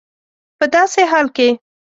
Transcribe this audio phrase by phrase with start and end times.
[0.57, 1.49] په داسي حال کي